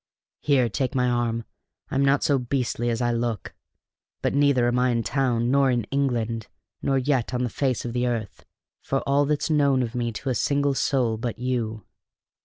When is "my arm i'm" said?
0.95-2.03